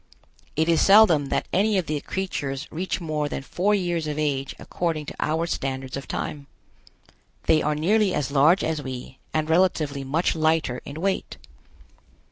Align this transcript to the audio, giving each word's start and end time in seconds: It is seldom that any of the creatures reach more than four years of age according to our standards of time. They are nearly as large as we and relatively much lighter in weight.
It 0.55 0.67
is 0.67 0.81
seldom 0.81 1.27
that 1.27 1.47
any 1.53 1.77
of 1.77 1.85
the 1.85 2.01
creatures 2.01 2.67
reach 2.71 2.99
more 2.99 3.29
than 3.29 3.43
four 3.43 3.75
years 3.75 4.07
of 4.07 4.17
age 4.17 4.55
according 4.57 5.05
to 5.05 5.15
our 5.19 5.45
standards 5.45 5.95
of 5.95 6.07
time. 6.07 6.47
They 7.43 7.61
are 7.61 7.75
nearly 7.75 8.11
as 8.11 8.31
large 8.31 8.63
as 8.63 8.81
we 8.81 9.19
and 9.31 9.47
relatively 9.47 10.03
much 10.03 10.35
lighter 10.35 10.81
in 10.85 11.01
weight. 11.01 11.37